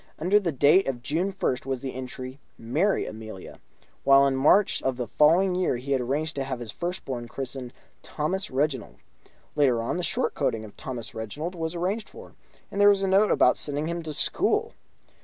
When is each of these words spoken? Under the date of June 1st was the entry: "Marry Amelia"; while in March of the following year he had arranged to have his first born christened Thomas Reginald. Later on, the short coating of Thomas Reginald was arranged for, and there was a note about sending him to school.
Under 0.17 0.39
the 0.39 0.51
date 0.51 0.87
of 0.87 1.03
June 1.03 1.31
1st 1.31 1.67
was 1.67 1.83
the 1.83 1.93
entry: 1.93 2.39
"Marry 2.57 3.05
Amelia"; 3.05 3.59
while 4.03 4.25
in 4.25 4.35
March 4.35 4.81
of 4.81 4.97
the 4.97 5.05
following 5.05 5.53
year 5.53 5.77
he 5.77 5.91
had 5.91 6.01
arranged 6.01 6.35
to 6.37 6.43
have 6.43 6.59
his 6.59 6.71
first 6.71 7.05
born 7.05 7.27
christened 7.27 7.71
Thomas 8.01 8.49
Reginald. 8.49 8.95
Later 9.55 9.79
on, 9.79 9.97
the 9.97 10.03
short 10.03 10.33
coating 10.33 10.65
of 10.65 10.75
Thomas 10.75 11.13
Reginald 11.13 11.53
was 11.53 11.75
arranged 11.75 12.09
for, 12.09 12.33
and 12.71 12.81
there 12.81 12.89
was 12.89 13.03
a 13.03 13.07
note 13.07 13.29
about 13.29 13.57
sending 13.57 13.85
him 13.85 14.01
to 14.01 14.11
school. 14.11 14.73